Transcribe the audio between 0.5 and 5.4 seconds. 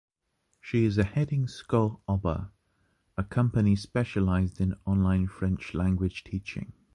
She is heading Skol Ober, a company specialized in online